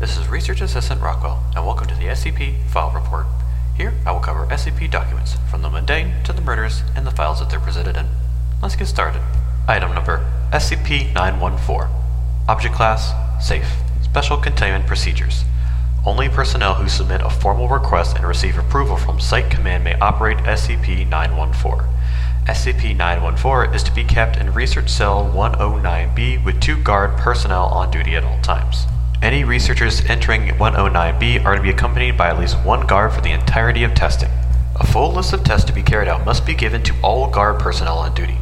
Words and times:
This 0.00 0.18
is 0.18 0.26
Research 0.26 0.60
Assistant 0.60 1.00
Rockwell, 1.00 1.40
and 1.54 1.64
welcome 1.64 1.86
to 1.86 1.94
the 1.94 2.06
SCP 2.06 2.66
File 2.66 2.90
Report. 2.90 3.26
Here, 3.76 3.94
I 4.04 4.10
will 4.10 4.18
cover 4.18 4.44
SCP 4.46 4.90
documents, 4.90 5.36
from 5.48 5.62
the 5.62 5.70
mundane 5.70 6.20
to 6.24 6.32
the 6.32 6.42
murderous, 6.42 6.82
and 6.96 7.06
the 7.06 7.12
files 7.12 7.38
that 7.38 7.48
they're 7.48 7.60
presented 7.60 7.96
in. 7.96 8.08
Let's 8.60 8.74
get 8.74 8.88
started. 8.88 9.22
Item 9.68 9.94
number 9.94 10.28
SCP-914. 10.52 11.88
Object 12.48 12.74
Class 12.74 13.14
Safe. 13.46 13.68
Special 14.02 14.36
Containment 14.36 14.84
Procedures. 14.84 15.44
Only 16.04 16.28
personnel 16.28 16.74
who 16.74 16.88
submit 16.88 17.20
a 17.20 17.30
formal 17.30 17.68
request 17.68 18.16
and 18.16 18.26
receive 18.26 18.58
approval 18.58 18.96
from 18.96 19.20
Site 19.20 19.48
Command 19.48 19.84
may 19.84 19.94
operate 20.00 20.38
SCP-914. 20.38 21.88
SCP-914 22.48 23.72
is 23.72 23.84
to 23.84 23.94
be 23.94 24.02
kept 24.02 24.38
in 24.38 24.52
Research 24.52 24.90
Cell 24.90 25.32
109B 25.32 26.44
with 26.44 26.60
two 26.60 26.82
guard 26.82 27.16
personnel 27.16 27.66
on 27.66 27.92
duty 27.92 28.16
at 28.16 28.24
all 28.24 28.40
times. 28.40 28.86
Any 29.24 29.42
researchers 29.42 30.04
entering 30.04 30.48
109B 30.48 31.46
are 31.46 31.56
to 31.56 31.62
be 31.62 31.70
accompanied 31.70 32.18
by 32.18 32.28
at 32.28 32.38
least 32.38 32.62
one 32.62 32.86
guard 32.86 33.10
for 33.14 33.22
the 33.22 33.30
entirety 33.30 33.82
of 33.82 33.94
testing. 33.94 34.28
A 34.78 34.86
full 34.86 35.14
list 35.14 35.32
of 35.32 35.42
tests 35.42 35.64
to 35.68 35.72
be 35.72 35.82
carried 35.82 36.08
out 36.08 36.26
must 36.26 36.44
be 36.44 36.52
given 36.52 36.82
to 36.82 36.94
all 37.02 37.30
guard 37.30 37.58
personnel 37.58 37.96
on 37.96 38.14
duty. 38.14 38.36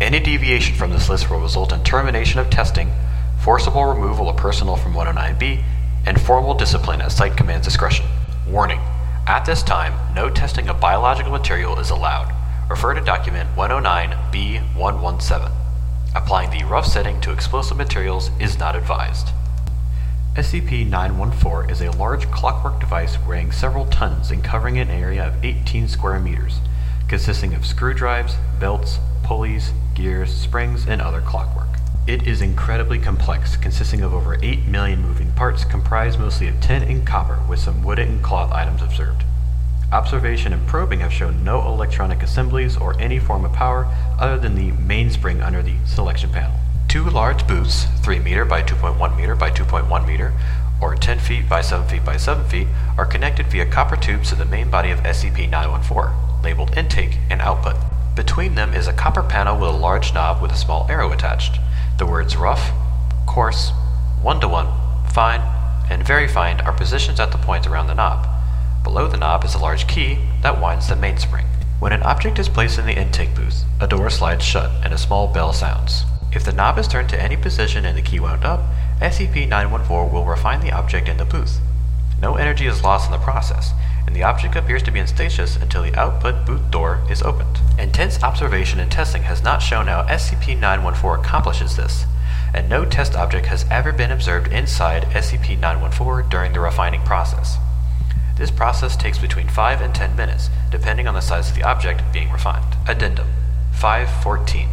Any 0.00 0.18
deviation 0.18 0.74
from 0.74 0.90
this 0.90 1.08
list 1.08 1.30
will 1.30 1.38
result 1.38 1.72
in 1.72 1.84
termination 1.84 2.40
of 2.40 2.50
testing, 2.50 2.90
forcible 3.38 3.84
removal 3.84 4.28
of 4.28 4.36
personnel 4.36 4.74
from 4.74 4.94
109B, 4.94 5.62
and 6.04 6.20
formal 6.20 6.54
discipline 6.54 7.00
at 7.00 7.12
Site 7.12 7.36
Command's 7.36 7.68
discretion. 7.68 8.06
Warning: 8.48 8.80
At 9.28 9.44
this 9.44 9.62
time, 9.62 9.94
no 10.16 10.30
testing 10.30 10.68
of 10.68 10.80
biological 10.80 11.30
material 11.30 11.78
is 11.78 11.90
allowed. 11.90 12.34
Refer 12.68 12.94
to 12.94 13.00
document 13.00 13.50
109B117. 13.54 15.52
Applying 16.16 16.50
the 16.50 16.64
rough 16.64 16.86
setting 16.86 17.20
to 17.20 17.30
explosive 17.30 17.76
materials 17.76 18.32
is 18.40 18.58
not 18.58 18.74
advised. 18.74 19.28
SCP-914 20.36 21.70
is 21.70 21.80
a 21.80 21.92
large 21.92 22.28
clockwork 22.32 22.80
device 22.80 23.16
weighing 23.24 23.52
several 23.52 23.86
tons 23.86 24.32
and 24.32 24.42
covering 24.42 24.78
an 24.78 24.90
area 24.90 25.28
of 25.28 25.44
18 25.44 25.86
square 25.86 26.18
meters, 26.18 26.58
consisting 27.06 27.54
of 27.54 27.64
screw 27.64 27.94
drives, 27.94 28.34
belts, 28.58 28.98
pulleys, 29.22 29.70
gears, 29.94 30.34
springs, 30.34 30.88
and 30.88 31.00
other 31.00 31.20
clockwork. 31.20 31.68
It 32.08 32.26
is 32.26 32.42
incredibly 32.42 32.98
complex, 32.98 33.56
consisting 33.56 34.02
of 34.02 34.12
over 34.12 34.36
8 34.42 34.64
million 34.64 35.02
moving 35.02 35.30
parts 35.34 35.64
comprised 35.64 36.18
mostly 36.18 36.48
of 36.48 36.60
tin 36.60 36.82
and 36.82 37.06
copper 37.06 37.38
with 37.48 37.60
some 37.60 37.84
wooden 37.84 38.08
and 38.08 38.22
cloth 38.24 38.50
items 38.50 38.82
observed. 38.82 39.22
Observation 39.92 40.52
and 40.52 40.66
probing 40.66 40.98
have 40.98 41.12
shown 41.12 41.44
no 41.44 41.64
electronic 41.64 42.24
assemblies 42.24 42.76
or 42.76 43.00
any 43.00 43.20
form 43.20 43.44
of 43.44 43.52
power 43.52 43.86
other 44.18 44.36
than 44.36 44.56
the 44.56 44.72
mainspring 44.82 45.40
under 45.40 45.62
the 45.62 45.76
selection 45.86 46.30
panel. 46.30 46.58
Two 46.94 47.10
large 47.10 47.44
booths, 47.48 47.86
3 48.04 48.20
meter 48.20 48.44
by 48.44 48.62
2.1 48.62 49.16
meter 49.16 49.34
by 49.34 49.50
2.1 49.50 50.06
meter, 50.06 50.32
or 50.80 50.94
10 50.94 51.18
feet 51.18 51.48
by 51.48 51.60
7 51.60 51.88
feet 51.88 52.04
by 52.04 52.16
7 52.16 52.48
feet, 52.48 52.68
are 52.96 53.04
connected 53.04 53.48
via 53.48 53.66
copper 53.66 53.96
tubes 53.96 54.28
to 54.28 54.36
the 54.36 54.44
main 54.44 54.70
body 54.70 54.92
of 54.92 55.00
SCP-914, 55.00 56.44
labeled 56.44 56.78
intake 56.78 57.18
and 57.28 57.40
output. 57.40 57.74
Between 58.14 58.54
them 58.54 58.72
is 58.72 58.86
a 58.86 58.92
copper 58.92 59.24
panel 59.24 59.58
with 59.58 59.70
a 59.70 59.76
large 59.76 60.14
knob 60.14 60.40
with 60.40 60.52
a 60.52 60.56
small 60.56 60.86
arrow 60.88 61.10
attached. 61.10 61.58
The 61.98 62.06
words 62.06 62.36
rough, 62.36 62.70
coarse, 63.26 63.72
1 64.22 64.38
to 64.42 64.46
1, 64.46 64.68
fine, 65.12 65.40
and 65.90 66.06
very 66.06 66.28
fine 66.28 66.60
are 66.60 66.72
positioned 66.72 67.18
at 67.18 67.32
the 67.32 67.38
points 67.38 67.66
around 67.66 67.88
the 67.88 67.94
knob. 67.94 68.28
Below 68.84 69.08
the 69.08 69.16
knob 69.16 69.42
is 69.42 69.56
a 69.56 69.58
large 69.58 69.88
key 69.88 70.20
that 70.42 70.60
winds 70.60 70.86
the 70.86 70.94
mainspring. 70.94 71.46
When 71.80 71.92
an 71.92 72.04
object 72.04 72.38
is 72.38 72.48
placed 72.48 72.78
in 72.78 72.86
the 72.86 72.96
intake 72.96 73.34
booth, 73.34 73.64
a 73.80 73.88
door 73.88 74.10
slides 74.10 74.44
shut 74.44 74.70
and 74.84 74.94
a 74.94 74.96
small 74.96 75.26
bell 75.26 75.52
sounds. 75.52 76.04
If 76.34 76.44
the 76.44 76.52
knob 76.52 76.78
is 76.78 76.88
turned 76.88 77.08
to 77.10 77.22
any 77.22 77.36
position 77.36 77.84
and 77.84 77.96
the 77.96 78.02
key 78.02 78.18
wound 78.18 78.44
up, 78.44 78.60
SCP-914 79.00 80.12
will 80.12 80.24
refine 80.24 80.60
the 80.60 80.72
object 80.72 81.08
in 81.08 81.16
the 81.16 81.24
booth. 81.24 81.60
No 82.20 82.34
energy 82.34 82.66
is 82.66 82.82
lost 82.82 83.06
in 83.06 83.12
the 83.12 83.24
process, 83.24 83.72
and 84.06 84.16
the 84.16 84.24
object 84.24 84.56
appears 84.56 84.82
to 84.84 84.90
be 84.90 84.98
in 84.98 85.06
stasis 85.06 85.56
until 85.56 85.82
the 85.82 85.94
output 85.94 86.44
booth 86.44 86.70
door 86.70 87.04
is 87.08 87.22
opened. 87.22 87.60
Intense 87.78 88.22
observation 88.22 88.80
and 88.80 88.90
testing 88.90 89.22
has 89.22 89.42
not 89.42 89.62
shown 89.62 89.86
how 89.86 90.02
SCP-914 90.06 91.20
accomplishes 91.20 91.76
this, 91.76 92.04
and 92.52 92.68
no 92.68 92.84
test 92.84 93.14
object 93.14 93.46
has 93.46 93.64
ever 93.70 93.92
been 93.92 94.10
observed 94.10 94.52
inside 94.52 95.04
SCP-914 95.04 96.28
during 96.30 96.52
the 96.52 96.60
refining 96.60 97.02
process. 97.02 97.58
This 98.36 98.50
process 98.50 98.96
takes 98.96 99.18
between 99.18 99.48
5 99.48 99.80
and 99.80 99.94
10 99.94 100.16
minutes, 100.16 100.50
depending 100.70 101.06
on 101.06 101.14
the 101.14 101.20
size 101.20 101.50
of 101.50 101.56
the 101.56 101.62
object 101.62 102.02
being 102.12 102.32
refined. 102.32 102.76
Addendum 102.88 103.28
514 103.72 104.68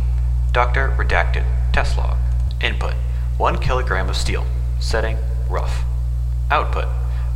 Dr. 0.53 0.89
Redacted 0.97 1.45
Test 1.71 1.97
Log 1.97 2.17
Input 2.59 2.93
1 3.37 3.59
kilogram 3.59 4.09
of 4.09 4.17
steel. 4.17 4.45
Setting 4.81 5.17
Rough. 5.49 5.83
Output 6.49 6.89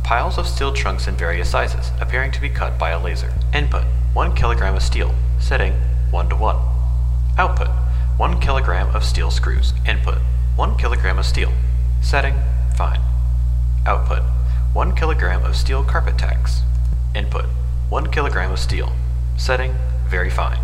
Piles 0.04 0.36
of 0.36 0.46
steel 0.46 0.72
trunks 0.72 1.08
in 1.08 1.16
various 1.16 1.50
sizes, 1.50 1.92
appearing 1.98 2.30
to 2.32 2.40
be 2.42 2.50
cut 2.50 2.78
by 2.78 2.90
a 2.90 3.02
laser. 3.02 3.32
Input 3.54 3.84
1 4.12 4.34
kilogram 4.34 4.76
of 4.76 4.82
steel. 4.82 5.14
Setting 5.40 5.72
1 6.10 6.28
to 6.28 6.36
1. 6.36 6.56
Output 7.38 7.68
1 8.18 8.38
kilogram 8.38 8.94
of 8.94 9.02
steel 9.02 9.30
screws. 9.30 9.72
Input 9.88 10.18
1 10.56 10.76
kilogram 10.76 11.18
of 11.18 11.24
steel. 11.24 11.52
Setting 12.02 12.34
Fine. 12.76 13.00
Output 13.86 14.22
1 14.74 14.94
kilogram 14.94 15.42
of 15.42 15.56
steel 15.56 15.82
carpet 15.82 16.18
tacks. 16.18 16.60
Input 17.14 17.46
1 17.88 18.12
kilogram 18.12 18.52
of 18.52 18.58
steel. 18.58 18.92
Setting 19.38 19.74
Very 20.06 20.28
fine. 20.28 20.58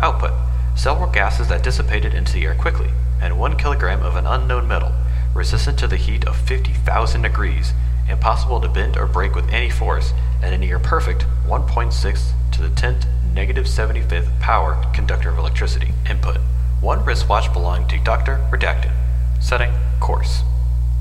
Output 0.00 0.32
several 0.78 1.10
gases 1.10 1.48
that 1.48 1.64
dissipated 1.64 2.14
into 2.14 2.32
the 2.32 2.44
air 2.44 2.54
quickly, 2.54 2.90
and 3.20 3.36
1 3.36 3.56
kilogram 3.56 4.00
of 4.00 4.14
an 4.14 4.28
unknown 4.28 4.68
metal, 4.68 4.92
resistant 5.34 5.76
to 5.76 5.88
the 5.88 5.96
heat 5.96 6.24
of 6.24 6.36
50,000 6.36 7.22
degrees, 7.22 7.72
impossible 8.08 8.60
to 8.60 8.68
bend 8.68 8.96
or 8.96 9.06
break 9.06 9.34
with 9.34 9.48
any 9.50 9.68
force, 9.68 10.12
and 10.40 10.54
a 10.54 10.58
near 10.58 10.78
perfect 10.78 11.26
1.6 11.48 12.32
to 12.52 12.62
the 12.62 12.68
10th 12.68 13.06
negative 13.34 13.66
75th 13.66 14.40
power 14.40 14.80
conductor 14.94 15.30
of 15.30 15.38
electricity. 15.38 15.92
Input 16.08 16.36
1 16.80 17.04
wristwatch 17.04 17.52
belonging 17.52 17.88
to 17.88 17.98
Dr. 18.04 18.38
Redacted. 18.52 18.92
Setting 19.40 19.72
Coarse. 19.98 20.42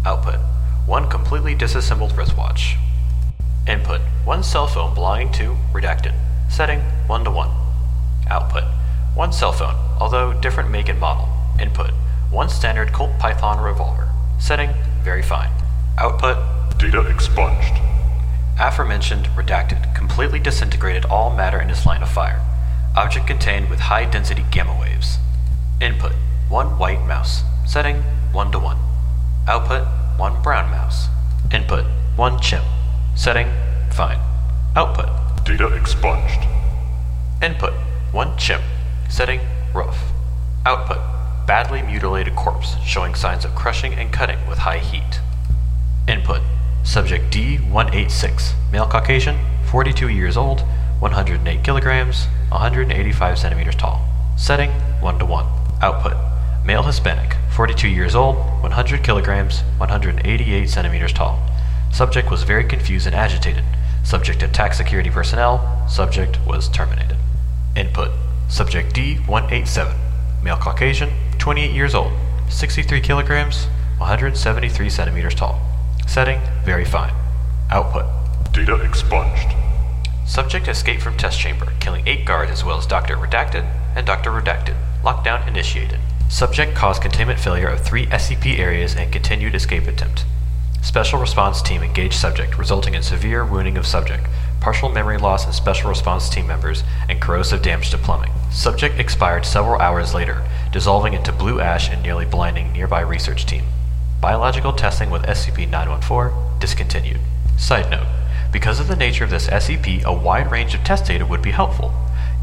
Output 0.06 0.40
1 0.88 1.08
completely 1.08 1.54
disassembled 1.54 2.18
wristwatch. 2.18 2.78
Input 3.68 4.02
1 4.26 4.42
cell 4.42 4.66
phone 4.66 4.96
belonging 4.96 5.32
to 5.34 5.56
Redacted. 5.72 6.16
Setting 6.50 6.80
1 7.06 7.24
to 7.26 7.32
1. 7.32 7.50
Output 8.30 8.64
one 9.18 9.34
cell 9.34 9.52
phone, 9.52 9.74
although 10.00 10.32
different 10.32 10.70
make 10.70 10.88
and 10.88 11.00
model. 11.00 11.28
Input. 11.60 11.90
One 12.30 12.50
standard 12.50 12.94
Colt 12.94 13.18
Python 13.18 13.60
revolver. 13.60 14.08
Setting. 14.38 14.70
Very 15.02 15.24
fine. 15.24 15.50
Output. 15.98 16.38
Data 16.78 17.02
expunged. 17.02 17.82
Aforementioned 18.60 19.26
redacted 19.36 19.96
completely 19.96 20.38
disintegrated 20.38 21.04
all 21.06 21.36
matter 21.36 21.60
in 21.60 21.72
its 21.72 21.84
line 21.84 22.04
of 22.04 22.12
fire. 22.12 22.40
Object 22.96 23.26
contained 23.26 23.72
with 23.72 23.80
high 23.80 24.06
density 24.06 24.46
gamma 24.52 24.80
waves. 24.80 25.18
Input. 25.82 26.14
One 26.48 26.78
white 26.78 27.04
mouse. 27.08 27.42
Setting. 27.66 28.04
1 28.34 28.52
to 28.52 28.60
1. 28.60 28.78
Output. 29.48 29.88
One 30.20 30.44
brown 30.44 30.70
mouse. 30.70 31.08
Input. 31.52 31.86
One 32.16 32.40
chimp. 32.40 32.66
Setting. 33.16 33.48
Fine. 33.92 34.20
Output. 34.76 35.10
Data 35.44 35.74
expunged. 35.74 36.46
Input. 37.42 37.74
One 38.12 38.38
chimp. 38.38 38.62
Setting 39.10 39.42
rough. 39.74 40.12
Output 40.66 40.98
badly 41.48 41.82
mutilated 41.82 42.36
corpse 42.36 42.76
showing 42.84 43.16
signs 43.16 43.46
of 43.46 43.56
crushing 43.56 43.94
and 43.94 44.12
cutting 44.12 44.38
with 44.48 44.60
high 44.60 44.80
heat. 44.80 45.22
Input 46.08 46.42
Subject 46.84 47.34
D186, 47.34 48.54
male 48.72 48.88
Caucasian, 48.88 49.38
42 49.66 50.08
years 50.08 50.38
old, 50.38 50.62
108 51.00 51.64
kilograms, 51.64 52.28
185 52.50 53.38
centimeters 53.38 53.76
tall. 53.76 54.02
Setting 54.38 54.72
1 55.02 55.20
to 55.20 55.26
1. 55.26 55.46
Output 55.82 56.16
Male 56.66 56.84
Hispanic, 56.84 57.36
42 57.52 57.88
years 57.88 58.16
old, 58.16 58.36
100 58.62 59.04
kilograms, 59.04 59.62
188 59.78 60.70
centimeters 60.70 61.14
tall. 61.14 61.40
Subject 61.92 62.30
was 62.30 62.44
very 62.44 62.64
confused 62.64 63.06
and 63.06 63.16
agitated. 63.16 63.64
Subject 64.04 64.44
attacked 64.44 64.76
security 64.76 65.10
personnel. 65.10 65.86
Subject 65.90 66.40
was 66.46 66.70
terminated. 66.70 67.18
Input 67.76 68.12
Subject 68.50 68.96
D187, 68.96 69.94
male 70.44 70.58
Caucasian, 70.58 71.10
28 71.38 71.72
years 71.72 71.94
old, 71.94 72.14
63 72.50 73.02
kilograms, 73.02 73.66
173 73.98 74.90
centimeters 74.90 75.36
tall. 75.36 75.62
Setting, 76.08 76.40
very 76.64 76.86
fine. 76.86 77.14
Output. 77.70 78.06
Data 78.54 78.76
expunged. 78.76 79.54
Subject 80.26 80.68
escaped 80.68 81.02
from 81.02 81.18
test 81.18 81.40
chamber, 81.40 81.74
killing 81.80 82.08
8 82.08 82.26
guards 82.26 82.52
as 82.52 82.64
well 82.64 82.78
as 82.78 82.86
Dr. 82.86 83.18
Redacted 83.18 83.66
and 83.96 84.06
Dr. 84.06 84.32
Redacted. 84.32 84.76
Lockdown 85.04 85.48
initiated. 85.48 86.00
Subject 86.30 86.76
caused 86.76 87.02
containment 87.02 87.40
failure 87.40 87.68
of 87.68 87.82
3 87.82 88.06
SCP 88.08 88.60
areas 88.60 88.96
and 88.96 89.12
continued 89.12 89.56
escape 89.56 89.88
attempt. 89.88 90.26
Special 90.82 91.20
response 91.20 91.62
team 91.62 91.84
engaged 91.84 92.14
subject, 92.14 92.58
resulting 92.58 92.94
in 92.94 93.04
severe 93.04 93.46
wounding 93.46 93.78
of 93.78 93.86
subject, 93.86 94.26
partial 94.60 94.90
memory 94.90 95.18
loss 95.18 95.46
in 95.46 95.54
special 95.54 95.90
response 95.90 96.30
team 96.30 96.48
members, 96.48 96.84
and 97.10 97.22
corrosive 97.22 97.62
damage 97.62 97.90
to 97.90 97.98
plumbing. 97.98 98.32
Subject 98.52 99.00
expired 99.00 99.46
several 99.46 99.80
hours 99.80 100.14
later, 100.14 100.44
dissolving 100.72 101.14
into 101.14 101.32
blue 101.32 101.60
ash 101.60 101.90
and 101.90 102.02
nearly 102.02 102.26
blinding 102.26 102.72
nearby 102.74 103.02
research 103.02 103.46
team. 103.46 103.64
Biological 104.20 104.74
testing 104.74 105.10
with 105.10 105.24
SCP-914 105.24 106.60
discontinued. 106.60 107.20
Side 107.58 107.92
note, 107.92 108.08
because 108.52 108.80
of 108.80 108.88
the 108.88 108.96
nature 108.96 109.24
of 109.24 109.30
this 109.30 109.48
SCP, 109.48 110.04
a 110.04 110.14
wide 110.14 110.52
range 110.52 110.74
of 110.74 110.84
test 110.84 111.06
data 111.06 111.26
would 111.26 111.42
be 111.42 111.52
helpful. 111.52 111.94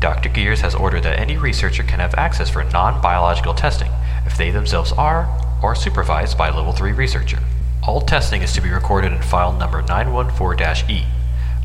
Dr. 0.00 0.28
Gears 0.28 0.60
has 0.60 0.74
ordered 0.74 1.02
that 1.02 1.18
any 1.18 1.36
researcher 1.36 1.82
can 1.82 1.98
have 1.98 2.14
access 2.14 2.50
for 2.50 2.62
non-biological 2.62 3.54
testing 3.54 3.90
if 4.26 4.36
they 4.36 4.50
themselves 4.50 4.92
are 4.92 5.28
or 5.62 5.74
supervised 5.74 6.36
by 6.36 6.48
a 6.48 6.56
level 6.56 6.72
3 6.72 6.92
researcher. 6.92 7.38
All 7.86 8.00
testing 8.00 8.42
is 8.42 8.52
to 8.52 8.60
be 8.60 8.70
recorded 8.70 9.12
in 9.12 9.22
file 9.22 9.52
number 9.52 9.82
914-E. 9.82 11.04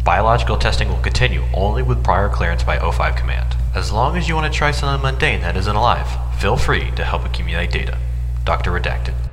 Biological 0.03 0.57
testing 0.57 0.89
will 0.89 1.01
continue 1.01 1.43
only 1.53 1.83
with 1.83 2.03
prior 2.03 2.29
clearance 2.29 2.63
by 2.63 2.77
O5 2.77 3.17
command. 3.17 3.55
As 3.75 3.91
long 3.91 4.17
as 4.17 4.27
you 4.27 4.35
want 4.35 4.51
to 4.51 4.57
try 4.57 4.71
something 4.71 5.03
mundane 5.03 5.41
that 5.41 5.57
isn't 5.57 5.75
alive, 5.75 6.07
feel 6.39 6.57
free 6.57 6.91
to 6.91 7.03
help 7.03 7.25
accumulate 7.25 7.71
data. 7.71 7.97
Dr. 8.45 8.71
Redacted. 8.71 9.28